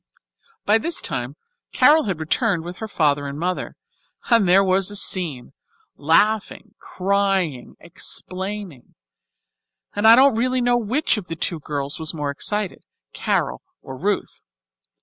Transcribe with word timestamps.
By 0.65 0.79
this 0.79 0.99
time 0.99 1.35
Carol 1.73 2.05
had 2.05 2.19
returned 2.19 2.63
with 2.63 2.77
her 2.77 2.87
father 2.87 3.27
and 3.27 3.37
mother, 3.37 3.75
and 4.31 4.47
there 4.47 4.63
was 4.63 4.89
a 4.89 4.95
scene 4.95 5.53
laughing, 5.95 6.73
crying, 6.79 7.75
explaining 7.79 8.95
and 9.95 10.07
I 10.07 10.15
don't 10.15 10.33
really 10.33 10.59
know 10.59 10.75
which 10.77 11.17
of 11.17 11.27
the 11.27 11.35
two 11.35 11.59
girls 11.59 11.99
was 11.99 12.13
the 12.13 12.17
more 12.17 12.31
excited, 12.31 12.83
Carol 13.13 13.61
or 13.83 13.95
Ruth. 13.95 14.41